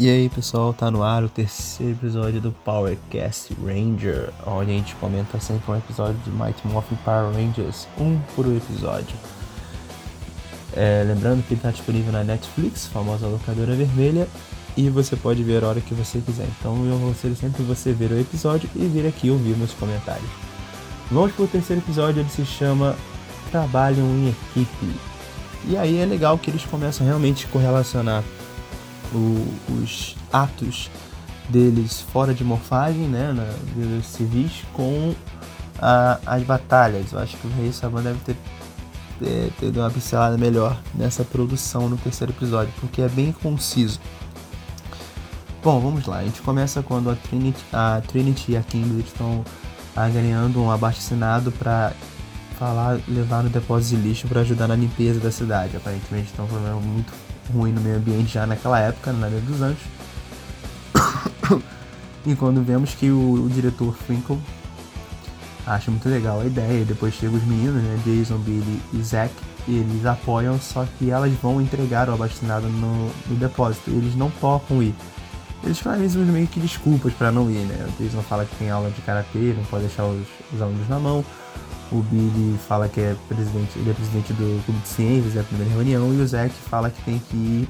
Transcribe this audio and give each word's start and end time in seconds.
E 0.00 0.08
aí 0.08 0.30
pessoal, 0.30 0.72
tá 0.72 0.90
no 0.90 1.02
ar 1.02 1.22
o 1.22 1.28
terceiro 1.28 1.92
episódio 1.92 2.40
do 2.40 2.52
Powercast 2.64 3.54
Ranger, 3.62 4.30
onde 4.46 4.70
a 4.70 4.74
gente 4.74 4.94
comenta 4.94 5.38
sempre 5.38 5.70
um 5.70 5.76
episódio 5.76 6.16
de 6.24 6.30
Mighty 6.30 6.66
Morphin 6.68 6.96
Power 7.04 7.30
Rangers, 7.34 7.86
um 7.98 8.18
por 8.34 8.46
episódio. 8.46 9.14
É, 10.72 11.04
lembrando 11.06 11.46
que 11.46 11.52
ele 11.52 11.58
está 11.58 11.70
disponível 11.70 12.12
na 12.12 12.24
Netflix, 12.24 12.86
famosa 12.86 13.26
locadora 13.26 13.74
vermelha, 13.74 14.26
e 14.74 14.88
você 14.88 15.16
pode 15.16 15.42
ver 15.42 15.62
a 15.62 15.68
hora 15.68 15.82
que 15.82 15.92
você 15.92 16.18
quiser. 16.20 16.48
Então 16.58 16.82
eu 16.86 16.96
aconselho 16.96 17.36
sempre 17.36 17.62
você 17.62 17.92
ver 17.92 18.10
o 18.10 18.18
episódio 18.18 18.70
e 18.74 18.86
vir 18.86 19.06
aqui 19.06 19.30
ouvir 19.30 19.54
meus 19.54 19.74
comentários. 19.74 20.30
Vamos 21.10 21.32
pro 21.32 21.46
terceiro 21.46 21.82
episódio, 21.82 22.22
ele 22.22 22.30
se 22.30 22.46
chama 22.46 22.96
Trabalham 23.50 24.06
em 24.06 24.30
Equipe. 24.30 24.96
E 25.68 25.76
aí 25.76 25.98
é 25.98 26.06
legal 26.06 26.38
que 26.38 26.50
eles 26.50 26.64
começam 26.64 27.06
realmente 27.06 27.44
a 27.44 27.50
correlacionar 27.50 28.24
o, 29.12 29.46
os 29.72 30.16
atos 30.32 30.90
deles 31.48 32.00
fora 32.12 32.32
de 32.32 32.44
morfagem, 32.44 33.08
né, 33.08 33.32
na 33.32 33.44
vida 33.74 34.02
civis, 34.02 34.64
com 34.72 35.14
a, 35.80 36.18
as 36.26 36.42
batalhas. 36.42 37.12
Eu 37.12 37.18
acho 37.18 37.36
que 37.36 37.46
o 37.46 37.50
Rei 37.50 37.72
Saban 37.72 38.02
deve 38.02 38.20
ter, 38.20 38.36
ter, 39.18 39.52
ter 39.58 39.66
dado 39.66 39.84
uma 39.84 39.90
pincelada 39.90 40.38
melhor 40.38 40.80
nessa 40.94 41.24
produção 41.24 41.88
no 41.88 41.96
terceiro 41.96 42.32
episódio, 42.32 42.72
porque 42.80 43.02
é 43.02 43.08
bem 43.08 43.32
conciso. 43.32 44.00
Bom, 45.62 45.78
vamos 45.80 46.06
lá. 46.06 46.18
A 46.18 46.24
gente 46.24 46.40
começa 46.40 46.82
quando 46.82 47.10
a 47.10 47.14
Trinity, 47.14 47.62
a 47.72 48.00
Trinity 48.06 48.52
e 48.52 48.56
a 48.56 48.62
Kimberly 48.62 49.02
estão 49.02 49.44
ah, 49.94 50.08
ganhando 50.08 50.62
um 50.62 50.70
abaixo-assinado 50.70 51.52
para 51.52 51.92
falar, 52.58 52.98
levar 53.06 53.42
no 53.42 53.50
depósito 53.50 53.96
de 53.96 54.08
lixo 54.08 54.26
para 54.26 54.40
ajudar 54.40 54.68
na 54.68 54.76
limpeza 54.76 55.20
da 55.20 55.30
cidade. 55.30 55.76
Aparentemente 55.76 56.28
estão 56.28 56.46
um 56.46 56.48
problema 56.48 56.80
muito 56.80 57.12
ruim 57.50 57.72
no 57.72 57.80
meio 57.80 57.96
ambiente 57.96 58.34
já 58.34 58.46
naquela 58.46 58.78
época, 58.80 59.12
na 59.12 59.28
década 59.28 59.46
dos 59.46 59.62
anos. 59.62 59.78
e 62.26 62.34
quando 62.34 62.62
vemos 62.62 62.94
que 62.94 63.10
o, 63.10 63.44
o, 63.44 63.48
diretor 63.48 63.94
Finkel 64.06 64.38
acha 65.66 65.90
muito 65.90 66.08
legal 66.08 66.40
a 66.40 66.46
ideia, 66.46 66.84
depois 66.84 67.14
chegam 67.14 67.36
os 67.36 67.44
meninos, 67.44 67.82
né, 67.82 68.00
Jason, 68.04 68.38
Billy 68.38 68.80
e 68.92 69.02
Zack, 69.02 69.32
e 69.68 69.76
eles 69.76 70.06
apoiam, 70.06 70.58
só 70.58 70.86
que 70.98 71.10
elas 71.10 71.32
vão 71.34 71.60
entregar 71.60 72.08
o 72.08 72.14
abastinado 72.14 72.68
no, 72.68 73.10
no 73.28 73.36
depósito, 73.36 73.90
eles 73.90 74.16
não 74.16 74.30
tocam 74.30 74.82
ir. 74.82 74.94
Eles 75.62 75.78
fazem 75.78 76.08
meio 76.24 76.46
que 76.46 76.58
desculpas 76.58 77.12
para 77.12 77.30
não 77.30 77.50
ir, 77.50 77.66
né? 77.66 77.86
O 77.86 78.02
Jason 78.02 78.22
fala 78.22 78.46
que 78.46 78.56
tem 78.56 78.70
aula 78.70 78.90
de 78.90 79.02
karatê, 79.02 79.54
não 79.54 79.64
pode 79.64 79.84
deixar 79.84 80.04
os, 80.04 80.26
os 80.52 80.62
alunos 80.62 80.88
na 80.88 80.98
mão 80.98 81.22
o 81.92 82.02
Billy 82.02 82.56
fala 82.68 82.88
que 82.88 83.00
é 83.00 83.16
presidente, 83.28 83.78
ele 83.78 83.90
é 83.90 83.94
presidente 83.94 84.32
do 84.32 84.64
Clube 84.64 84.80
de 84.80 84.88
Ciências, 84.88 85.36
é 85.36 85.40
a 85.40 85.44
primeira 85.44 85.72
reunião, 85.72 86.12
e 86.12 86.20
o 86.20 86.26
Zack 86.26 86.54
fala 86.54 86.90
que 86.90 87.02
tem 87.02 87.18
que 87.18 87.36
ir, 87.36 87.68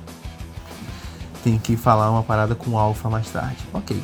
tem 1.43 1.59
que 1.59 1.77
falar 1.77 2.11
uma 2.11 2.23
parada 2.23 2.55
com 2.55 2.73
o 2.73 2.79
Alpha 2.79 3.09
mais 3.09 3.31
tarde. 3.31 3.59
Ok. 3.73 4.01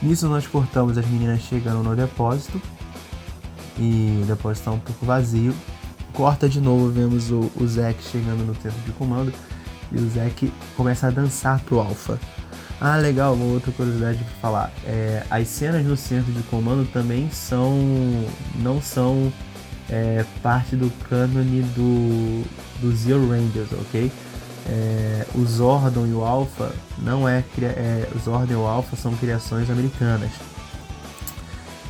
Nisso 0.00 0.28
nós 0.28 0.46
cortamos 0.46 0.96
as 0.96 1.06
meninas 1.06 1.40
chegando 1.40 1.82
no 1.82 1.96
depósito 1.96 2.60
e 3.76 4.20
o 4.22 4.26
depósito 4.26 4.60
está 4.60 4.70
um 4.70 4.78
pouco 4.78 5.04
vazio. 5.04 5.54
Corta 6.12 6.48
de 6.48 6.60
novo, 6.60 6.88
vemos 6.88 7.30
o, 7.30 7.50
o 7.56 7.66
Zack 7.66 8.02
chegando 8.02 8.44
no 8.46 8.54
centro 8.54 8.80
de 8.86 8.92
comando 8.92 9.32
e 9.90 9.96
o 9.96 10.10
Zack 10.10 10.52
começa 10.76 11.08
a 11.08 11.10
dançar 11.10 11.60
pro 11.60 11.80
Alpha. 11.80 12.18
Ah, 12.80 12.96
legal, 12.96 13.34
uma 13.34 13.46
outra 13.46 13.72
curiosidade 13.72 14.18
para 14.18 14.34
falar. 14.40 14.72
É, 14.84 15.24
as 15.28 15.48
cenas 15.48 15.84
no 15.84 15.96
centro 15.96 16.32
de 16.32 16.42
comando 16.44 16.88
também 16.92 17.28
são. 17.30 17.76
não 18.56 18.80
são 18.80 19.32
é, 19.90 20.24
parte 20.42 20.76
do 20.76 20.88
cânone 21.08 21.62
do, 21.74 22.44
do 22.80 22.94
Zero 22.94 23.28
Rangers, 23.28 23.72
ok? 23.72 24.12
É, 24.68 25.26
o 25.34 25.44
Zordon 25.44 26.06
e 26.06 26.12
o 26.12 26.22
Alpha 26.22 26.72
não 26.98 27.28
é, 27.28 27.42
é. 27.62 28.08
O 28.14 28.18
Zordon 28.18 28.52
e 28.52 28.56
o 28.56 28.66
Alpha 28.66 28.96
são 28.96 29.12
criações 29.16 29.68
americanas. 29.70 30.30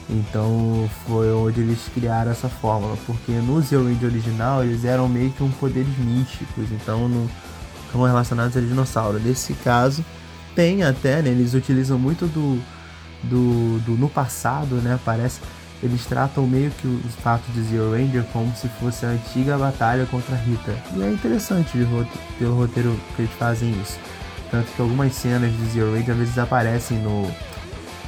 Então 0.08 0.88
foi 1.06 1.30
onde 1.32 1.60
eles 1.60 1.80
criaram 1.92 2.30
essa 2.30 2.48
fórmula, 2.48 2.96
porque 3.04 3.32
no 3.32 3.60
Zero 3.60 3.84
Ranger 3.84 4.08
original 4.08 4.64
eles 4.64 4.86
eram 4.86 5.06
meio 5.06 5.30
que 5.32 5.42
um 5.42 5.50
poderes 5.50 5.98
místicos, 5.98 6.72
então 6.72 7.06
não 7.10 7.28
estão 7.84 8.02
relacionados 8.04 8.56
a 8.56 8.60
dinossauro. 8.60 9.20
Nesse 9.20 9.52
caso, 9.52 10.02
tem 10.54 10.82
até, 10.82 11.22
né? 11.22 11.30
Eles 11.30 11.54
utilizam 11.54 11.98
muito 11.98 12.26
do, 12.26 12.60
do, 13.24 13.78
do 13.80 13.92
no 13.92 14.08
passado, 14.08 14.76
né? 14.76 14.98
Parece 15.04 15.40
eles 15.82 16.04
tratam 16.06 16.46
meio 16.46 16.70
que 16.72 16.88
os 16.88 17.14
fatos 17.16 17.54
de 17.54 17.62
Zero 17.62 17.92
Ranger 17.92 18.24
como 18.32 18.54
se 18.56 18.68
fosse 18.80 19.06
a 19.06 19.10
antiga 19.10 19.56
batalha 19.56 20.06
contra 20.06 20.34
a 20.34 20.38
Rita. 20.38 20.74
E 20.96 21.02
é 21.02 21.10
interessante 21.10 21.78
pelo 22.38 22.56
roteiro 22.56 22.98
que 23.14 23.22
eles 23.22 23.32
fazem 23.38 23.70
isso. 23.80 23.98
Tanto 24.50 24.66
que 24.72 24.82
algumas 24.82 25.14
cenas 25.14 25.52
de 25.52 25.66
Zero 25.66 25.92
Ranger 25.92 26.10
às 26.10 26.18
vezes 26.18 26.38
aparecem 26.38 26.98
no, 26.98 27.30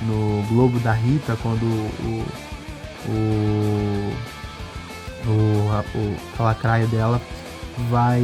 no 0.02 0.42
globo 0.48 0.80
da 0.80 0.92
Rita 0.92 1.36
quando 1.42 1.62
o, 1.62 2.26
o, 3.08 4.12
o, 5.26 5.70
a, 5.70 5.84
o, 5.94 6.16
o 6.38 6.42
lacraio 6.42 6.88
dela 6.88 7.20
vai 7.88 8.20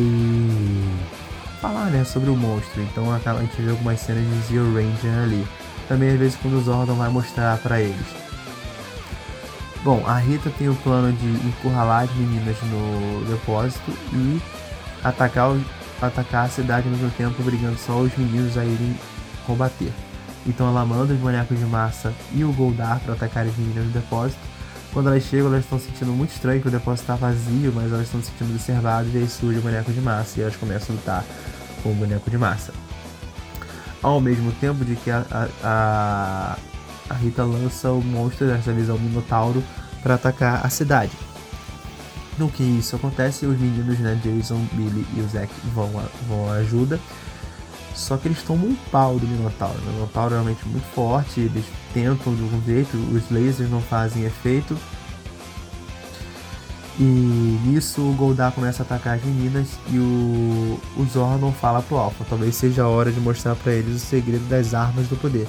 falar 1.61 1.87
né, 1.87 2.05
sobre 2.05 2.31
o 2.31 2.37
monstro. 2.37 2.83
Então 2.83 3.13
a 3.13 3.19
gente 3.41 3.61
vê 3.61 3.71
algumas 3.71 4.01
cenas 4.01 4.25
de 4.25 4.41
Zero 4.49 4.75
Ranger 4.75 5.23
ali. 5.23 5.47
Também 5.89 6.11
às 6.11 6.19
vezes 6.19 6.39
quando 6.41 6.55
o 6.59 6.63
Zordon 6.63 6.95
vai 6.95 7.09
mostrar 7.09 7.59
para 7.59 7.81
eles. 7.81 8.07
Bom, 9.83 10.03
a 10.05 10.19
Rita 10.19 10.51
tem 10.59 10.69
o 10.69 10.75
plano 10.75 11.13
de 11.13 11.47
encurralar 11.47 12.05
as 12.05 12.15
meninas 12.17 12.57
no 12.63 13.25
depósito 13.27 13.93
e 14.13 14.41
atacar, 15.05 15.57
atacar 16.03 16.47
a 16.47 16.49
cidade 16.49 16.89
ao 16.89 16.93
mesmo 16.93 17.11
tempo, 17.11 17.41
obrigando 17.41 17.79
só 17.79 17.99
os 17.99 18.17
meninos 18.17 18.59
a 18.59 18.65
irem 18.65 18.99
combater. 19.47 19.93
Então 20.45 20.69
ela 20.69 20.85
manda 20.85 21.13
os 21.13 21.21
bonecos 21.21 21.57
de 21.57 21.65
massa 21.65 22.13
e 22.33 22.43
o 22.43 22.53
Goldar 22.53 22.99
para 23.01 23.15
atacar 23.15 23.47
as 23.47 23.57
meninas 23.57 23.85
no 23.85 23.93
depósito. 23.93 24.41
Quando 24.97 25.11
elas 25.11 25.25
chegam, 25.25 25.49
elas 25.49 25.63
estão 25.63 25.79
sentindo 25.79 26.11
muito 26.11 26.31
estranho 26.31 26.63
que 26.63 26.69
o 26.69 26.71
depósito 26.71 27.03
está 27.03 27.17
vazio, 27.17 27.71
mas 27.75 27.93
elas 27.93 28.07
estão 28.07 28.19
se 28.23 28.31
sentindo 28.31 28.55
observadas 28.55 29.13
e 29.13 29.19
aí 29.19 29.29
surge 29.29 29.59
o 29.59 29.61
boneco 29.61 29.93
de 29.93 30.01
massa 30.01 30.39
e 30.39 30.43
elas 30.43 30.57
começam 30.57 30.95
a 30.95 30.99
lutar 30.99 31.25
com 31.83 31.91
o 31.91 31.95
boneco 31.95 32.31
de 32.31 32.39
massa. 32.39 32.73
Ao 34.03 34.19
mesmo 34.23 34.53
tempo 34.53 34.87
de 34.87 34.97
que 34.97 35.11
a, 35.11 35.23
a, 35.63 36.57
a 37.11 37.15
Rita 37.15 37.45
lança 37.45 37.93
o 37.93 38.03
monstro, 38.03 38.47
dessa 38.47 38.73
vez 38.73 38.89
é 38.89 38.93
o 38.95 38.99
Minotauro, 38.99 39.63
para 40.03 40.15
atacar 40.15 40.65
a 40.65 40.71
cidade. 40.71 41.13
No 42.39 42.49
que 42.49 42.63
isso 42.63 42.97
acontece, 42.97 43.45
os 43.45 43.61
meninos, 43.61 43.99
né, 43.99 44.19
Jason, 44.25 44.67
Billy 44.73 45.07
e 45.15 45.21
o 45.21 45.29
Zack 45.29 45.53
vão, 45.75 45.91
vão 46.27 46.51
à 46.51 46.55
ajuda. 46.55 46.99
Só 47.97 48.17
que 48.19 48.29
eles 48.29 48.43
tomam 48.43 48.69
um 48.69 48.77
pau 48.93 49.19
do 49.19 49.27
Minotauro. 49.27 49.79
O 49.79 49.93
Minotauro 49.93 50.35
é 50.35 50.37
realmente 50.37 50.69
muito 50.69 50.87
forte, 50.95 51.41
eles 51.41 51.65
tentam 51.95 52.35
de 52.35 52.43
algum 52.43 52.63
jeito, 52.63 52.97
os 52.97 53.31
lasers 53.31 53.71
não 53.71 53.81
fazem 53.81 54.25
efeito. 54.25 54.77
E 56.99 57.03
nisso 57.65 58.03
o 58.03 58.15
Goldar 58.15 58.53
começa 58.53 58.83
a 58.83 58.87
atacar 58.87 59.17
as 59.17 59.25
meninas 59.25 59.79
e 59.91 59.99
o, 59.99 60.81
o 60.97 61.05
Zordon 61.11 61.53
fala 61.53 61.83
pro 61.83 61.97
Alpha, 61.97 62.25
talvez 62.29 62.55
seja 62.55 62.85
a 62.85 62.89
hora 62.89 63.11
de 63.11 63.21
mostrar 63.21 63.55
para 63.55 63.73
eles 63.73 63.97
o 63.97 63.99
segredo 63.99 64.47
das 64.49 64.73
armas 64.73 65.07
do 65.09 65.17
poder. 65.17 65.47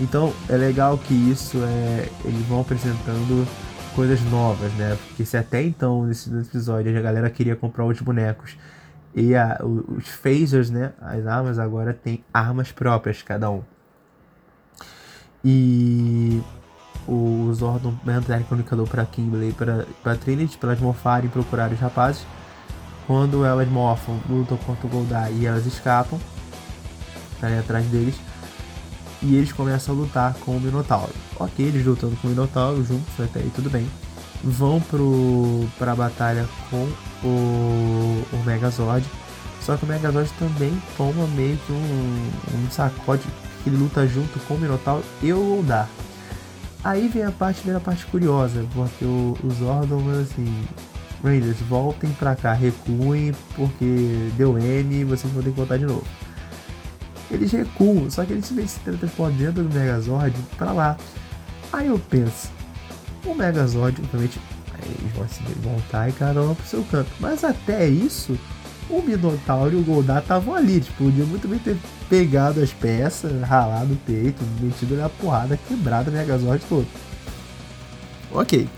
Então 0.00 0.32
é 0.48 0.56
legal 0.56 0.98
que 0.98 1.14
isso 1.14 1.58
é. 1.58 2.08
Eles 2.24 2.46
vão 2.46 2.60
apresentando 2.60 3.46
coisas 3.94 4.20
novas, 4.22 4.72
né? 4.72 4.96
Porque 5.08 5.24
se 5.24 5.36
até 5.36 5.62
então, 5.62 6.06
nesse 6.06 6.30
episódio, 6.34 6.96
a 6.96 7.00
galera 7.00 7.28
queria 7.28 7.54
comprar 7.54 7.84
os 7.84 8.00
bonecos 8.00 8.56
e 9.14 9.34
a, 9.34 9.60
os 9.62 10.08
phasers, 10.08 10.70
né? 10.70 10.92
As 11.00 11.26
armas 11.26 11.58
agora 11.58 11.92
têm 11.92 12.24
armas 12.32 12.72
próprias, 12.72 13.22
cada 13.22 13.50
um. 13.50 13.62
E 15.44 16.40
o 17.06 17.52
Zordon 17.52 17.94
manda 18.04 18.38
o 18.38 18.44
comunicador 18.44 18.88
para 18.88 19.04
Kimberly 19.04 19.50
e 19.50 19.52
para 20.02 20.16
Trinity 20.16 20.56
para 20.56 20.70
elas 20.70 20.80
morfarem 20.80 21.28
e 21.28 21.32
procurar 21.32 21.70
os 21.72 21.78
rapazes. 21.78 22.24
Quando 23.06 23.44
elas 23.44 23.68
morfam, 23.68 24.18
lutam 24.28 24.56
contra 24.58 24.86
o 24.86 24.90
Goldar 24.90 25.30
e 25.32 25.44
elas 25.44 25.66
escapam, 25.66 26.18
tá 27.40 27.48
atrás 27.58 27.84
deles. 27.86 28.14
E 29.20 29.36
eles 29.36 29.52
começam 29.52 29.94
a 29.94 29.98
lutar 29.98 30.34
com 30.34 30.56
o 30.56 30.60
Minotauro. 30.60 31.12
Ok, 31.38 31.64
eles 31.64 31.84
lutando 31.84 32.16
com 32.16 32.28
o 32.28 32.30
Minotauro 32.30 32.82
juntos, 32.84 33.20
até 33.20 33.40
aí 33.40 33.50
tudo 33.54 33.68
bem. 33.68 33.88
Vão 34.42 34.80
pro, 34.80 35.66
pra 35.78 35.94
batalha 35.94 36.48
com 36.68 36.88
o, 37.24 38.24
o 38.32 38.44
Megazord. 38.44 39.06
Só 39.60 39.76
que 39.76 39.84
o 39.84 39.88
Megazord 39.88 40.30
também 40.38 40.72
toma 40.96 41.26
meio 41.28 41.56
que 41.58 41.72
um, 41.72 42.30
um 42.54 42.70
sacode 42.70 43.22
que 43.62 43.70
luta 43.70 44.06
junto 44.06 44.40
com 44.40 44.54
o 44.54 44.58
Minotauro 44.58 45.04
e 45.22 45.32
o 45.32 45.38
Goldar. 45.38 45.88
Aí 46.82 47.06
vem 47.06 47.22
a 47.22 47.30
parte, 47.30 47.60
vem 47.64 47.76
a 47.76 47.80
parte 47.80 48.04
curiosa, 48.06 48.66
porque 48.74 49.04
o, 49.04 49.38
o 49.44 49.50
Zordon 49.50 50.02
assim, 50.20 50.64
Rangers, 51.22 51.60
voltem 51.60 52.10
pra 52.10 52.34
cá, 52.34 52.52
recuem, 52.52 53.32
porque 53.54 54.30
deu 54.36 54.58
M 54.58 54.94
e 54.94 55.04
vocês 55.04 55.32
vão 55.32 55.42
ter 55.42 55.50
que 55.50 55.56
voltar 55.56 55.78
de 55.78 55.86
novo. 55.86 56.04
Eles 57.30 57.52
recuam, 57.52 58.10
só 58.10 58.24
que 58.24 58.32
eles 58.32 58.46
se 58.46 58.80
teletransportam 58.80 59.36
dentro 59.36 59.62
do 59.62 59.72
Megazord 59.72 60.36
pra 60.58 60.72
lá. 60.72 60.96
Aí 61.72 61.86
eu 61.86 61.98
penso, 61.98 62.50
o 63.24 63.34
Megazord, 63.34 64.00
obviamente, 64.02 64.40
eles 64.84 65.12
vão 65.14 65.28
se 65.28 65.42
voltar 65.60 66.08
e 66.08 66.12
cada 66.12 66.42
um 66.42 66.54
pro 66.54 66.66
seu 66.66 66.84
canto. 66.84 67.10
Mas 67.20 67.44
até 67.44 67.88
isso, 67.88 68.38
o 68.90 69.00
Minotauro 69.00 69.74
e 69.74 69.76
o 69.76 69.84
Goldar 69.84 70.22
estavam 70.22 70.54
ali. 70.54 70.80
Tipo, 70.80 71.04
podia 71.04 71.24
muito 71.24 71.48
bem 71.48 71.58
ter 71.58 71.76
pegado 72.08 72.60
as 72.60 72.72
peças, 72.72 73.40
ralado 73.42 73.94
o 73.94 73.96
peito, 73.96 74.42
metido 74.60 74.96
na 74.96 75.08
porrada, 75.08 75.58
quebrado 75.68 76.10
a 76.10 76.12
Megazord 76.12 76.64
todo. 76.68 76.86
Ok. 78.30 78.68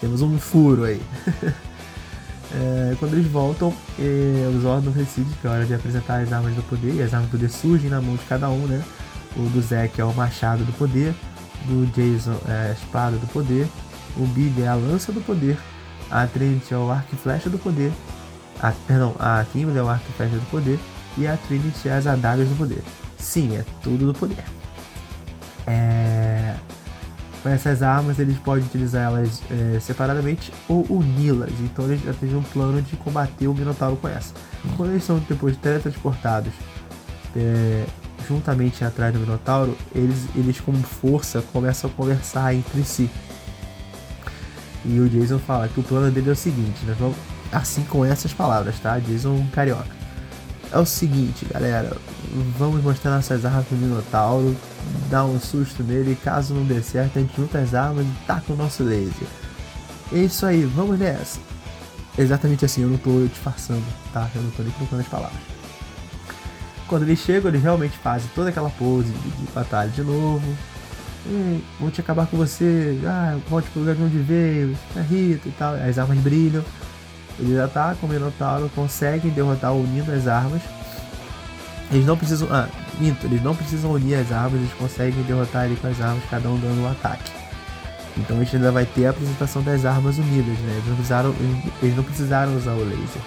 Temos 0.00 0.22
um 0.22 0.38
furo 0.38 0.84
aí. 0.84 1.00
é, 2.54 2.96
quando 2.98 3.14
eles 3.14 3.26
voltam, 3.26 3.72
é, 3.98 4.50
o 4.54 4.60
Zordon 4.60 4.90
decide 4.90 5.28
que 5.40 5.46
é 5.46 5.50
hora 5.50 5.66
de 5.66 5.74
apresentar 5.74 6.20
as 6.20 6.32
armas 6.32 6.54
do 6.54 6.62
poder. 6.62 6.94
E 6.94 7.02
as 7.02 7.12
armas 7.12 7.28
do 7.28 7.32
poder 7.32 7.50
surgem 7.50 7.90
na 7.90 8.00
mão 8.00 8.16
de 8.16 8.24
cada 8.24 8.48
um, 8.48 8.66
né? 8.66 8.82
O 9.36 9.42
do 9.50 9.60
Zack 9.60 10.00
é 10.00 10.04
o 10.04 10.14
machado 10.14 10.64
do 10.64 10.72
poder. 10.72 11.14
Do 11.66 11.86
Jason 11.92 12.38
é 12.48 12.70
a 12.70 12.72
espada 12.72 13.16
do 13.16 13.26
poder. 13.28 13.68
O 14.16 14.26
Billy 14.26 14.62
é 14.62 14.68
a 14.68 14.74
lança 14.74 15.12
do 15.12 15.20
poder. 15.20 15.58
A 16.10 16.26
Trinity 16.26 16.72
é 16.72 16.76
o 16.76 16.90
arco 16.90 17.08
e 17.14 17.16
flecha 17.16 17.50
do 17.50 17.58
poder. 17.58 17.92
A, 18.60 18.72
perdão, 18.86 19.14
a 19.18 19.44
Kimberly 19.52 19.78
é 19.78 19.82
o 19.82 19.88
arco 19.88 20.04
e 20.08 20.12
flecha 20.12 20.36
do 20.36 20.50
poder. 20.50 20.78
E 21.18 21.26
a 21.26 21.36
Trinity 21.36 21.88
é 21.88 21.92
as 21.92 22.06
adagas 22.06 22.48
do 22.48 22.56
poder. 22.56 22.82
Sim, 23.18 23.56
é 23.56 23.64
tudo 23.82 24.12
do 24.12 24.14
poder. 24.14 24.44
É... 25.66 26.54
Com 27.42 27.48
essas 27.48 27.82
armas, 27.82 28.18
eles 28.18 28.38
podem 28.38 28.64
utilizar 28.64 29.04
elas 29.04 29.40
é, 29.50 29.78
separadamente 29.78 30.52
ou 30.68 30.84
uni-las. 30.90 31.52
Então, 31.60 31.84
eles 31.84 32.02
já 32.02 32.12
têm 32.12 32.34
um 32.34 32.42
plano 32.42 32.82
de 32.82 32.96
combater 32.96 33.46
o 33.46 33.54
Minotauro 33.54 33.96
com 33.96 34.08
essa. 34.08 34.34
Quando 34.76 34.90
eles 34.90 35.04
são 35.04 35.18
depois 35.28 35.56
teletransportados 35.56 36.52
é, 37.36 37.84
juntamente 38.26 38.84
atrás 38.84 39.12
do 39.12 39.20
Minotauro, 39.20 39.76
eles, 39.94 40.26
eles 40.34 40.60
com 40.60 40.72
força 40.74 41.42
começam 41.52 41.90
a 41.90 41.92
conversar 41.92 42.54
entre 42.54 42.84
si. 42.84 43.10
E 44.84 45.00
o 45.00 45.08
Jason 45.08 45.38
fala 45.38 45.68
que 45.68 45.80
o 45.80 45.82
plano 45.82 46.10
dele 46.10 46.30
é 46.30 46.32
o 46.32 46.36
seguinte, 46.36 46.84
né? 46.84 46.94
assim 47.52 47.82
com 47.84 48.04
essas 48.04 48.32
palavras, 48.32 48.78
tá? 48.78 48.98
Jason 48.98 49.46
carioca. 49.52 49.96
É 50.72 50.78
o 50.78 50.86
seguinte, 50.86 51.46
galera, 51.52 51.96
vamos 52.58 52.82
mostrar 52.82 53.12
nossas 53.12 53.44
armas 53.44 53.66
pro 53.66 53.76
Minotauro, 53.76 54.56
dar 55.10 55.24
um 55.24 55.38
susto 55.40 55.82
nele, 55.82 56.16
caso 56.22 56.54
não 56.54 56.64
dê 56.64 56.82
certo, 56.82 57.18
a 57.18 57.22
gente 57.22 57.36
junta 57.36 57.58
as 57.58 57.74
armas 57.74 58.04
e 58.04 58.26
taca 58.26 58.52
o 58.52 58.56
nosso 58.56 58.82
laser. 58.82 59.28
É 60.12 60.18
isso 60.18 60.44
aí, 60.44 60.64
vamos 60.64 60.98
nessa. 60.98 61.38
Exatamente 62.18 62.64
assim, 62.64 62.82
eu 62.82 62.88
não 62.88 62.98
tô 62.98 63.26
disfarçando, 63.26 63.84
tá? 64.12 64.28
Eu 64.34 64.42
não 64.42 64.50
tô 64.50 64.62
nem 64.62 64.72
trocando 64.72 65.02
as 65.02 65.08
palavras. 65.08 65.55
Quando 66.88 67.02
eles 67.02 67.18
chegam, 67.18 67.50
eles 67.50 67.62
realmente 67.62 67.96
fazem 67.98 68.30
toda 68.34 68.50
aquela 68.50 68.70
pose 68.70 69.10
de, 69.10 69.30
de 69.30 69.52
batalha 69.52 69.90
de 69.90 70.02
novo, 70.02 70.46
hum, 71.26 71.60
vou 71.80 71.90
te 71.90 72.00
acabar 72.00 72.26
com 72.26 72.36
você, 72.36 72.98
ah, 73.04 73.36
volte 73.48 73.68
pro 73.70 73.80
lugar 73.80 73.96
de 73.96 74.02
onde 74.02 74.18
veio, 74.18 74.76
é 74.94 75.00
Rita 75.00 75.48
e 75.48 75.52
tal, 75.52 75.74
as 75.74 75.98
armas 75.98 76.18
brilham. 76.18 76.64
Eles 77.38 77.58
atacam 77.58 78.08
o 78.08 78.12
Minotauro, 78.12 78.70
conseguem 78.74 79.30
derrotar 79.30 79.74
unindo 79.74 80.10
as 80.10 80.26
armas. 80.26 80.62
Eles 81.90 82.06
não 82.06 82.16
precisam. 82.16 82.48
Ah, 82.50 82.68
minto, 82.98 83.26
eles 83.26 83.42
não 83.42 83.54
precisam 83.54 83.92
unir 83.92 84.14
as 84.14 84.32
armas, 84.32 84.54
eles 84.54 84.72
conseguem 84.72 85.22
derrotar 85.24 85.66
ele 85.66 85.76
com 85.76 85.86
as 85.86 86.00
armas, 86.00 86.22
cada 86.30 86.48
um 86.48 86.58
dando 86.58 86.82
um 86.82 86.90
ataque. 86.90 87.30
Então 88.16 88.38
a 88.38 88.44
gente 88.44 88.56
ainda 88.56 88.72
vai 88.72 88.86
ter 88.86 89.06
a 89.06 89.10
apresentação 89.10 89.62
das 89.62 89.84
armas 89.84 90.16
unidas, 90.16 90.58
né? 90.60 90.72
Eles 90.72 90.86
não 90.86 90.94
precisaram, 90.94 91.34
eles 91.82 91.96
não 91.96 92.04
precisaram 92.04 92.56
usar 92.56 92.72
o 92.72 92.84
laser. 92.84 93.22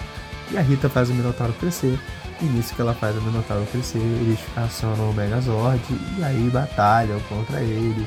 E 0.50 0.58
a 0.58 0.62
Rita 0.62 0.88
faz 0.88 1.10
o 1.10 1.14
Minotauro 1.14 1.52
crescer. 1.54 1.98
E 2.40 2.44
nisso 2.44 2.74
que 2.74 2.80
ela 2.80 2.94
faz 2.94 3.16
o 3.16 3.20
Minotauro 3.20 3.66
crescer, 3.66 3.98
eles 3.98 4.38
acionam 4.56 5.10
o 5.10 5.14
Megazord 5.14 5.82
e 6.18 6.24
aí 6.24 6.50
batalham 6.50 7.20
contra 7.28 7.60
ele 7.60 8.06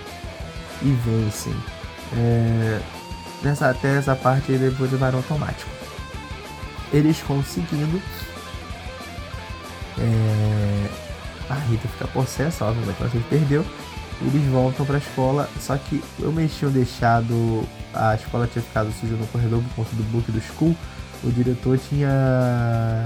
e 0.81 0.91
vencem. 1.05 1.55
É, 2.15 2.79
nessa, 3.43 3.69
até 3.69 3.97
essa 3.97 4.15
parte 4.15 4.51
ele 4.51 4.69
depois 4.69 4.91
levaram 4.91 5.19
automático. 5.19 5.69
Eles 6.91 7.21
conseguindo. 7.21 8.01
É, 9.99 10.89
a 11.49 11.53
Rita 11.53 11.87
fica 11.87 12.07
possessa, 12.07 12.65
obviamente 12.65 12.99
ela 12.99 13.09
se 13.09 13.19
perdeu. 13.29 13.65
Eles 14.21 14.45
voltam 14.49 14.85
para 14.85 14.95
a 14.95 14.99
escola, 14.99 15.49
só 15.59 15.75
que 15.77 16.03
eu 16.19 16.31
eles 16.39 16.55
tinham 16.55 16.71
deixado. 16.71 17.67
A 17.93 18.15
escola 18.15 18.47
tinha 18.47 18.63
ficado 18.63 18.91
suja 18.99 19.13
no 19.13 19.27
corredor 19.27 19.61
por 19.61 19.83
conta 19.83 19.95
do 19.95 20.03
book 20.11 20.31
do 20.31 20.41
school. 20.41 20.75
O 21.23 21.31
diretor 21.31 21.77
tinha 21.77 23.05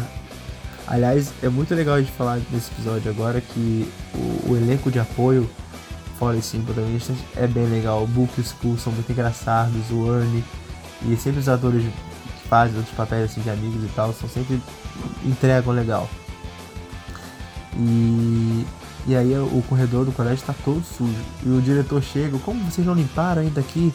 Aliás, 0.87 1.33
é 1.43 1.49
muito 1.49 1.75
legal 1.75 2.01
de 2.01 2.09
falar 2.09 2.39
nesse 2.49 2.71
episódio 2.71 3.11
agora 3.11 3.41
que 3.41 3.91
o, 4.15 4.51
o 4.51 4.55
elenco 4.55 4.89
de 4.89 4.97
apoio, 4.97 5.49
fora 6.17 6.37
os 6.37 6.45
cinco 6.45 6.67
protagonistas, 6.67 7.17
é 7.35 7.45
bem 7.45 7.65
legal. 7.65 8.03
O 8.03 8.07
Book 8.07 8.31
e 8.37 8.41
o 8.41 8.43
Skull 8.43 8.77
são 8.77 8.93
muito 8.93 9.11
engraçados, 9.11 9.91
o 9.91 10.15
Ernie 10.15 10.45
e 11.05 11.17
sempre 11.17 11.41
os 11.41 11.49
atores 11.49 11.83
que 11.83 12.47
fazem 12.47 12.77
outros 12.77 12.95
papéis 12.95 13.29
assim, 13.29 13.41
de 13.41 13.49
amigos 13.49 13.83
e 13.83 13.87
tal, 13.89 14.13
são 14.13 14.29
sempre 14.29 14.61
entregam 15.25 15.73
legal. 15.73 16.09
E, 17.75 18.65
e 19.07 19.15
aí 19.15 19.37
o 19.37 19.61
corredor 19.67 20.05
do 20.05 20.13
colégio 20.13 20.39
está 20.39 20.55
todo 20.63 20.81
sujo. 20.85 21.13
E 21.45 21.49
o 21.49 21.61
diretor 21.61 22.01
chega, 22.01 22.39
como 22.39 22.63
vocês 22.63 22.87
não 22.87 22.93
limparam 22.93 23.41
ainda 23.41 23.59
aqui? 23.59 23.93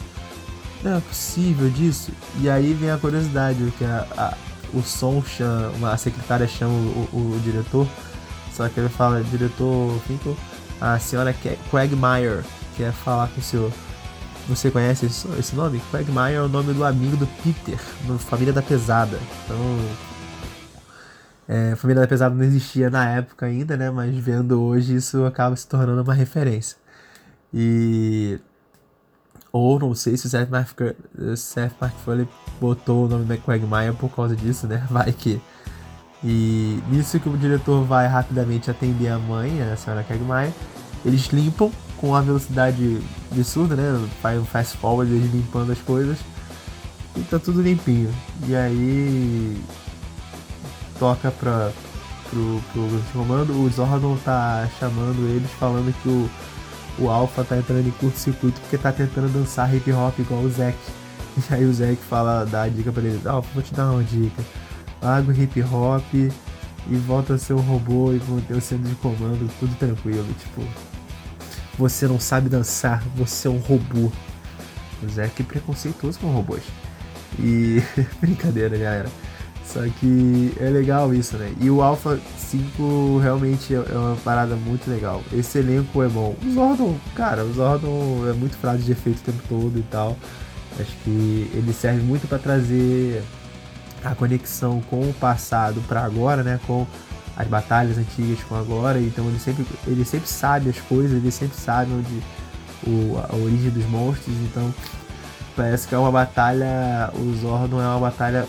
Não 0.83 0.97
é 0.97 0.99
possível 0.99 1.69
disso. 1.69 2.11
E 2.39 2.49
aí 2.49 2.73
vem 2.73 2.91
a 2.91 2.97
curiosidade, 2.97 3.73
que 3.77 3.85
a, 3.85 4.05
a 4.17 4.37
o 4.73 4.81
som 4.81 5.23
chama, 5.23 5.91
a 5.91 5.97
secretária 5.97 6.47
chama 6.47 6.73
o, 6.73 7.09
o, 7.13 7.35
o 7.35 7.39
diretor, 7.43 7.87
só 8.51 8.67
que 8.67 8.79
ele 8.79 8.89
fala, 8.89 9.23
diretor 9.23 9.99
Finkel, 10.07 10.35
a 10.81 10.97
senhora 10.99 11.33
Quagmire 11.71 12.43
quer 12.75 12.91
falar 12.91 13.27
com 13.29 13.39
o 13.39 13.43
senhor. 13.43 13.71
Você 14.49 14.69
conhece 14.69 15.05
esse, 15.05 15.27
esse 15.39 15.55
nome? 15.55 15.81
Quagmire 15.91 16.33
é 16.33 16.41
o 16.41 16.49
nome 16.49 16.73
do 16.73 16.83
amigo 16.83 17.15
do 17.15 17.27
Peter, 17.41 17.79
no 18.05 18.19
Família 18.19 18.51
da 18.51 18.61
Pesada. 18.61 19.17
Então, 19.45 19.57
é, 21.47 21.75
Família 21.75 22.01
da 22.01 22.07
Pesada 22.07 22.35
não 22.35 22.43
existia 22.43 22.89
na 22.89 23.09
época 23.09 23.45
ainda, 23.45 23.77
né? 23.77 23.89
Mas 23.89 24.13
vendo 24.17 24.61
hoje 24.61 24.95
isso 24.95 25.23
acaba 25.23 25.55
se 25.55 25.67
tornando 25.67 26.01
uma 26.01 26.13
referência. 26.13 26.77
E 27.53 28.39
ou 29.53 29.79
não 29.79 29.93
sei 29.93 30.17
se 30.17 30.25
o 30.25 30.29
Seth, 30.29 30.49
MacFarlane 31.79 32.27
botou 32.59 33.05
o 33.05 33.07
nome 33.07 33.25
da 33.25 33.37
Quagmire 33.37 33.93
por 33.93 34.09
causa 34.09 34.35
disso, 34.35 34.65
né? 34.65 34.83
Vai 34.89 35.13
que. 35.13 35.39
E 36.23 36.81
nisso 36.89 37.19
que 37.19 37.29
o 37.29 37.37
diretor 37.37 37.83
vai 37.83 38.07
rapidamente 38.07 38.71
atender 38.71 39.09
a 39.09 39.19
mãe, 39.19 39.61
a 39.61 39.75
senhora 39.75 40.05
Quagmire, 40.05 40.53
eles 41.05 41.27
limpam 41.27 41.69
com 41.97 42.09
uma 42.09 42.21
velocidade 42.21 43.01
absurda, 43.29 43.75
né? 43.75 44.09
Faz 44.21 44.39
um 44.41 44.45
fast 44.45 44.77
forward, 44.77 45.13
eles 45.13 45.31
limpando 45.31 45.71
as 45.71 45.79
coisas. 45.79 46.17
E 47.15 47.21
tá 47.21 47.37
tudo 47.37 47.61
limpinho. 47.61 48.11
E 48.47 48.55
aí. 48.55 49.61
Toca 50.97 51.29
pra, 51.29 51.71
pro, 52.29 52.61
pro 52.71 53.03
comando. 53.11 53.53
O 53.53 53.69
Zordon 53.69 54.17
tá 54.23 54.67
chamando 54.79 55.27
eles, 55.27 55.51
falando 55.59 55.93
que 56.01 56.07
o 56.09 56.29
o 56.99 57.09
Alpha 57.09 57.43
tá 57.43 57.57
entrando 57.57 57.87
em 57.87 57.91
curto-circuito 57.91 58.59
porque 58.61 58.77
tá 58.77 58.91
tentando 58.91 59.31
dançar 59.31 59.73
hip 59.73 59.91
hop 59.91 60.19
igual 60.19 60.41
o 60.41 60.49
Zack. 60.49 60.77
E 61.35 61.51
aí 61.51 61.65
o 61.65 61.73
Zack 61.73 61.95
fala, 61.95 62.45
dá 62.45 62.61
a 62.61 62.67
dica 62.67 62.91
pra 62.91 63.01
ele, 63.01 63.19
Alpha, 63.27 63.49
vou 63.55 63.63
te 63.63 63.73
dar 63.73 63.89
uma 63.89 64.03
dica. 64.03 64.43
Larga 65.01 65.31
o 65.31 65.35
hip 65.35 65.63
hop 65.63 66.13
e 66.13 66.95
volta 66.95 67.33
a 67.33 67.37
ser 67.39 67.53
um 67.53 67.61
robô 67.61 68.13
e 68.13 68.21
manter 68.29 68.53
o 68.53 68.61
centro 68.61 68.87
de 68.87 68.95
comando, 68.95 69.49
tudo 69.59 69.75
tranquilo, 69.77 70.27
tipo. 70.39 70.61
Você 71.77 72.07
não 72.07 72.19
sabe 72.19 72.49
dançar, 72.49 73.03
você 73.15 73.47
é 73.47 73.51
um 73.51 73.57
robô. 73.57 74.11
O 75.01 75.09
Zack 75.09 75.41
é 75.41 75.45
preconceituoso 75.45 76.19
com 76.19 76.27
robôs. 76.27 76.63
E. 77.39 77.81
brincadeira, 78.21 78.77
galera. 78.77 79.09
Só 79.65 79.81
que 79.99 80.53
é 80.59 80.69
legal 80.69 81.13
isso, 81.13 81.37
né? 81.37 81.53
E 81.59 81.69
o 81.69 81.81
Alpha 81.81 82.19
5 82.37 83.19
realmente 83.19 83.73
é, 83.73 83.77
é 83.77 83.97
uma 83.97 84.15
parada 84.17 84.55
muito 84.55 84.89
legal. 84.89 85.23
Esse 85.31 85.59
elenco 85.59 86.03
é 86.03 86.07
bom. 86.07 86.35
O 86.43 86.51
Zordon, 86.51 86.95
cara, 87.15 87.43
o 87.43 87.53
Zordon 87.53 88.29
é 88.29 88.33
muito 88.33 88.57
frase 88.57 88.83
de 88.83 88.91
efeito 88.91 89.19
o 89.19 89.23
tempo 89.23 89.41
todo 89.47 89.79
e 89.79 89.83
tal. 89.83 90.17
Acho 90.79 90.91
que 91.03 91.49
ele 91.53 91.73
serve 91.73 92.01
muito 92.01 92.27
para 92.27 92.37
trazer 92.37 93.23
a 94.03 94.13
conexão 94.13 94.81
com 94.89 95.01
o 95.09 95.13
passado 95.13 95.81
para 95.87 96.03
agora, 96.03 96.43
né? 96.43 96.59
Com 96.67 96.85
as 97.35 97.47
batalhas 97.47 97.97
antigas 97.97 98.43
com 98.43 98.55
agora. 98.55 98.99
Então 98.99 99.25
ele 99.27 99.39
sempre, 99.39 99.65
ele 99.87 100.05
sempre 100.05 100.27
sabe 100.27 100.69
as 100.69 100.79
coisas, 100.79 101.17
ele 101.17 101.31
sempre 101.31 101.57
sabe 101.57 101.91
onde 101.93 102.21
o, 102.85 103.17
a 103.17 103.35
origem 103.35 103.71
dos 103.71 103.85
monstros. 103.85 104.35
Então 104.43 104.73
parece 105.55 105.87
que 105.87 105.95
é 105.95 105.97
uma 105.97 106.11
batalha. 106.11 107.09
O 107.15 107.33
Zordon 107.39 107.81
é 107.81 107.87
uma 107.87 107.99
batalha 107.99 108.47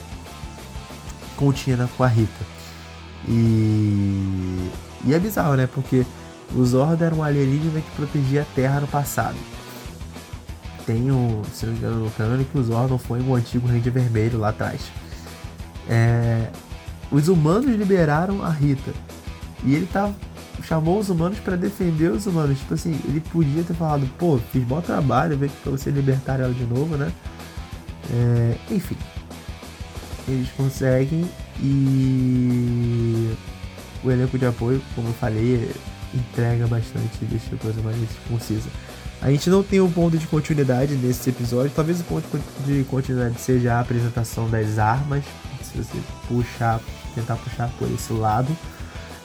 contínua 1.37 1.89
com 1.97 2.05
a 2.05 2.09
Rita. 2.09 2.45
E, 3.29 4.71
e 5.05 5.15
é 5.15 5.19
bizarro, 5.19 5.55
né? 5.55 5.67
Porque 5.67 6.05
o 6.55 6.65
Zord 6.65 7.03
era 7.03 7.15
um 7.15 7.23
alienígena 7.23 7.81
que 7.81 7.91
protegia 7.97 8.43
a 8.43 8.55
Terra 8.55 8.81
no 8.81 8.87
passado. 8.87 9.37
Tem 10.87 11.11
um, 11.11 11.43
se 11.53 11.65
não 11.65 11.73
me 11.73 11.79
engano, 11.79 12.05
no 12.05 12.11
canon 12.11 12.45
que 12.45 12.59
o 12.59 12.63
Zordon 12.63 12.99
foi 12.99 13.21
um 13.21 13.35
antigo 13.35 13.67
Ranger 13.67 13.93
Vermelho 13.93 14.39
lá 14.39 14.51
atrás. 14.51 14.83
É, 15.89 16.51
os 17.11 17.29
humanos 17.29 17.75
liberaram 17.75 18.45
a 18.45 18.51
Rita. 18.51 18.93
E 19.65 19.75
ele 19.75 19.87
tá, 19.87 20.13
chamou 20.63 20.99
os 20.99 21.09
humanos 21.09 21.39
para 21.39 21.57
defender 21.57 22.11
os 22.11 22.27
humanos. 22.27 22.59
Tipo 22.59 22.75
assim, 22.75 23.01
ele 23.05 23.21
podia 23.21 23.63
ter 23.63 23.75
falado, 23.75 24.07
pô, 24.19 24.39
fiz 24.53 24.63
bom 24.63 24.81
trabalho 24.83 25.39
pra 25.63 25.73
você 25.73 25.91
libertar 25.91 26.39
ela 26.39 26.53
de 26.53 26.65
novo, 26.65 26.97
né? 26.97 27.11
É, 28.11 28.57
enfim, 28.71 28.97
eles 30.29 30.49
conseguem 30.57 31.29
E 31.61 33.35
o 34.03 34.11
elenco 34.11 34.39
de 34.39 34.47
apoio, 34.47 34.83
como 34.95 35.09
eu 35.09 35.15
falei, 35.15 35.71
entrega 36.15 36.67
bastante 36.67 37.11
e 37.23 37.25
deixa 37.25 37.55
a 37.55 37.59
coisa 37.59 37.81
mais 37.83 37.97
concisa. 38.29 38.69
A 39.23 39.31
gente 39.31 39.49
não 39.49 39.63
tem 39.63 39.81
um 39.81 39.91
ponto 39.91 40.19
de 40.19 40.27
continuidade 40.27 40.95
nesse 40.97 41.31
episódio. 41.31 41.73
Talvez 41.75 42.01
o 42.01 42.05
ponto 42.05 42.27
de 42.67 42.85
continuidade 42.85 43.41
seja 43.41 43.75
a 43.75 43.81
apresentação 43.81 44.51
das 44.51 44.79
armas. 44.79 45.25
Se 45.63 45.79
você 45.79 45.99
puxar, 46.29 46.79
tentar 47.15 47.37
puxar 47.37 47.71
por 47.79 47.91
esse 47.91 48.13
lado. 48.13 48.55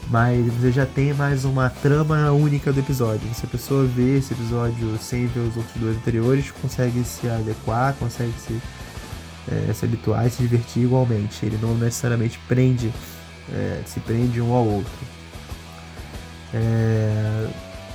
Mas 0.09 0.45
você 0.53 0.71
já 0.71 0.85
tem 0.85 1.13
mais 1.13 1.43
uma 1.43 1.69
trama 1.69 2.31
única 2.31 2.71
do 2.71 2.79
episódio. 2.79 3.21
Se 3.33 3.45
a 3.45 3.49
pessoa 3.49 3.85
vê 3.85 4.17
esse 4.17 4.33
episódio 4.33 4.97
sem 4.99 5.27
ver 5.27 5.41
os 5.41 5.57
outros 5.57 5.75
dois 5.75 5.97
anteriores, 5.97 6.49
consegue 6.49 7.03
se 7.03 7.27
adequar, 7.27 7.93
consegue 7.99 8.33
se, 8.39 8.59
é, 9.51 9.73
se 9.73 9.85
habituar 9.85 10.25
e 10.27 10.29
se 10.29 10.41
divertir 10.41 10.83
igualmente. 10.83 11.45
Ele 11.45 11.57
não 11.61 11.75
necessariamente 11.75 12.39
prende, 12.47 12.91
é, 13.51 13.81
se 13.85 13.99
prende 13.99 14.41
um 14.41 14.53
ao 14.53 14.65
outro. 14.65 14.91
É, 16.53 17.47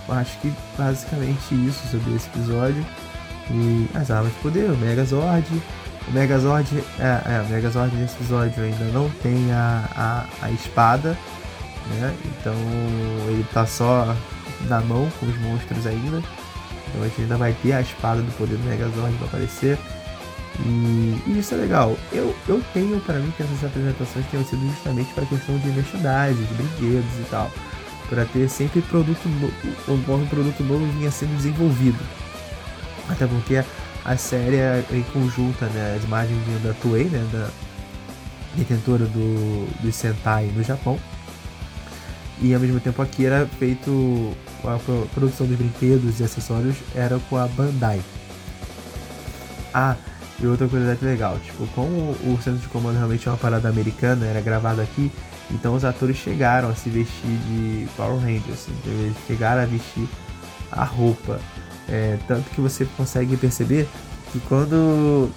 acho 0.08 0.38
que 0.40 0.52
basicamente 0.76 1.54
isso 1.54 1.86
sobre 1.90 2.14
esse 2.14 2.28
episódio. 2.28 2.84
E 3.50 3.88
as 3.94 4.10
armas 4.10 4.32
de 4.32 4.38
poder, 4.40 4.70
o 4.70 4.76
Megazord. 4.76 5.62
O 6.08 6.12
Megazord, 6.12 6.68
é, 6.98 7.36
é, 7.36 7.44
o 7.46 7.50
Megazord 7.50 7.94
nesse 7.96 8.14
episódio 8.16 8.62
ainda 8.62 8.84
não 8.86 9.08
tem 9.22 9.52
a, 9.52 9.88
a, 9.96 10.46
a 10.46 10.50
espada, 10.50 11.16
né? 11.98 12.14
Então 12.24 12.54
ele 13.28 13.44
tá 13.52 13.66
só 13.66 14.14
na 14.68 14.80
mão 14.80 15.10
com 15.18 15.26
os 15.26 15.38
monstros 15.38 15.86
ainda. 15.86 16.22
Então 16.88 17.02
a 17.02 17.08
gente 17.08 17.22
ainda 17.22 17.36
vai 17.36 17.54
ter 17.62 17.72
a 17.72 17.80
espada 17.80 18.20
do 18.20 18.32
poder 18.32 18.56
do 18.56 18.64
Megazord 18.64 19.16
para 19.16 19.26
aparecer. 19.26 19.78
E, 20.60 21.22
e, 21.26 21.38
isso 21.38 21.54
é 21.54 21.58
legal. 21.58 21.96
Eu, 22.12 22.34
eu 22.48 22.62
tenho 22.72 23.00
para 23.00 23.18
mim 23.18 23.32
que 23.36 23.42
essas 23.42 23.64
apresentações 23.64 24.24
tenham 24.30 24.44
sido 24.44 24.66
justamente 24.68 25.12
para 25.14 25.26
questão 25.26 25.58
de 25.58 25.68
merchandising, 25.68 26.44
de 26.44 26.54
brinquedos 26.54 27.18
e 27.20 27.24
tal 27.30 27.50
para 28.08 28.24
ter 28.26 28.48
sempre 28.48 28.82
produto 28.82 29.28
novo, 29.28 30.22
um 30.22 30.26
produto 30.26 30.62
novo 30.62 30.86
vinha 30.92 31.10
sendo 31.10 31.36
desenvolvido. 31.36 31.98
Até 33.08 33.26
porque 33.26 33.62
a 34.04 34.16
série 34.16 34.56
é 34.56 34.84
em 34.92 35.02
conjunta, 35.04 35.66
né, 35.66 35.96
as 35.96 36.04
imagens 36.04 36.38
da 36.62 36.72
Toei, 36.74 37.04
né, 37.04 37.26
da 37.32 37.48
detentora 38.56 39.06
do, 39.06 39.66
do 39.80 39.92
Sentai 39.92 40.46
no 40.54 40.62
Japão. 40.62 40.98
E 42.40 42.52
ao 42.52 42.60
mesmo 42.60 42.80
tempo 42.80 43.00
aqui 43.00 43.26
era 43.26 43.46
feito 43.58 44.32
a 44.64 44.78
produção 45.14 45.46
de 45.46 45.54
brinquedos 45.54 46.20
e 46.20 46.24
acessórios 46.24 46.76
era 46.94 47.18
com 47.30 47.36
a 47.36 47.46
Bandai. 47.46 48.00
Ah, 49.72 49.96
e 50.40 50.46
outra 50.46 50.66
curiosidade 50.66 51.04
legal, 51.04 51.38
tipo, 51.38 51.66
como 51.68 52.10
o 52.24 52.38
centro 52.42 52.60
de 52.60 52.68
comando 52.68 52.96
realmente 52.96 53.28
é 53.28 53.30
uma 53.30 53.38
parada 53.38 53.68
americana, 53.68 54.26
era 54.26 54.40
gravado 54.40 54.80
aqui, 54.80 55.12
então 55.50 55.74
os 55.74 55.84
atores 55.84 56.16
chegaram 56.16 56.68
a 56.68 56.74
se 56.74 56.90
vestir 56.90 57.38
de 57.46 57.86
Power 57.96 58.18
Rangers, 58.18 58.66
eles 58.84 59.16
chegaram 59.26 59.62
a 59.62 59.66
vestir 59.66 60.08
a 60.72 60.84
roupa. 60.84 61.40
É, 61.88 62.18
tanto 62.26 62.50
que 62.50 62.60
você 62.60 62.86
consegue 62.96 63.36
perceber 63.36 63.86
que 64.32 64.40
quando 64.40 65.30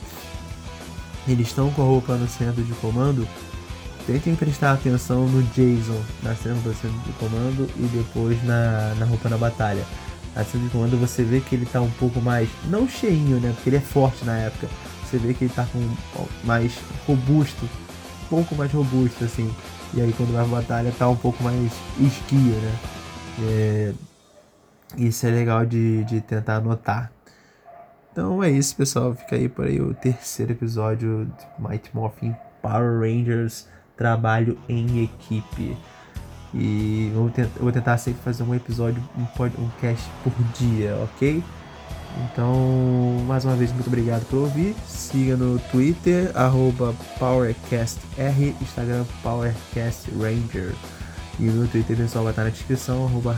eles 1.27 1.47
estão 1.47 1.69
com 1.71 1.81
a 1.81 1.85
roupa 1.85 2.15
no 2.15 2.27
centro 2.27 2.63
de 2.63 2.73
comando, 2.73 3.27
tentem 4.07 4.35
prestar 4.35 4.71
atenção 4.71 5.27
no 5.27 5.43
Jason 5.53 6.01
na 6.23 6.33
cena 6.35 6.55
do 6.55 6.73
centro 6.73 6.97
de 7.05 7.11
comando 7.13 7.69
e 7.75 7.85
depois 7.87 8.41
na, 8.45 8.95
na 8.97 9.05
roupa 9.05 9.29
na 9.29 9.37
batalha. 9.37 9.83
Cena 10.43 10.63
de 10.65 10.69
comando 10.69 10.97
você 10.97 11.23
vê 11.23 11.39
que 11.39 11.55
ele 11.55 11.65
tá 11.65 11.81
um 11.81 11.91
pouco 11.91 12.21
mais, 12.21 12.49
não 12.65 12.87
cheinho, 12.87 13.39
né? 13.39 13.51
Porque 13.55 13.69
ele 13.69 13.77
é 13.77 13.81
forte 13.81 14.23
na 14.25 14.37
época. 14.37 14.67
Você 15.03 15.17
vê 15.17 15.33
que 15.33 15.45
ele 15.45 15.53
tá 15.53 15.65
com 15.65 15.79
mais 16.43 16.77
robusto, 17.05 17.65
um 17.65 18.27
pouco 18.29 18.55
mais 18.55 18.71
robusto 18.71 19.23
assim. 19.23 19.53
E 19.93 20.01
aí 20.01 20.13
quando 20.13 20.33
vai 20.33 20.43
pra 20.43 20.57
batalha 20.57 20.93
tá 20.97 21.07
um 21.07 21.15
pouco 21.15 21.41
mais 21.43 21.71
esquia, 21.99 22.55
né? 22.55 22.79
É, 23.39 23.93
isso 24.97 25.25
é 25.25 25.29
legal 25.29 25.65
de, 25.65 26.03
de 26.05 26.21
tentar 26.21 26.57
anotar. 26.57 27.11
Então 28.11 28.43
é 28.43 28.49
isso, 28.49 28.75
pessoal. 28.75 29.13
Fica 29.13 29.35
aí 29.35 29.47
por 29.47 29.65
aí 29.65 29.79
o 29.79 29.93
terceiro 29.93 30.51
episódio 30.51 31.25
de 31.25 31.67
Mighty 31.67 31.89
Morphin 31.93 32.35
Power 32.61 32.99
Rangers 32.99 33.67
Trabalho 33.95 34.57
em 34.67 35.03
Equipe. 35.03 35.77
E 36.53 37.11
vou, 37.13 37.29
tentar, 37.29 37.59
vou 37.59 37.71
tentar 37.71 37.97
sempre 37.97 38.21
fazer 38.23 38.43
um 38.43 38.55
episódio, 38.55 39.03
um, 39.17 39.43
um 39.61 39.69
cast 39.81 40.09
por 40.23 40.33
dia, 40.57 40.95
ok? 41.03 41.43
Então, 42.25 43.23
mais 43.27 43.45
uma 43.45 43.55
vez, 43.55 43.71
muito 43.71 43.87
obrigado 43.87 44.25
por 44.27 44.37
ouvir. 44.37 44.75
Siga 44.87 45.35
no 45.35 45.59
Twitter, 45.59 46.31
PowerCastR, 47.19 48.55
Instagram 48.61 49.05
PowerCastRanger. 49.21 50.73
E 51.39 51.49
o 51.49 51.51
meu 51.51 51.67
Twitter 51.67 51.95
pessoal 51.95 52.23
vai 52.23 52.31
estar 52.31 52.43
na 52.43 52.49
descrição, 52.49 53.05
arroba. 53.05 53.35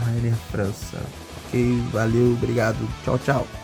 Ok, 1.46 1.82
valeu, 1.92 2.32
obrigado, 2.32 2.78
tchau, 3.04 3.18
tchau. 3.18 3.59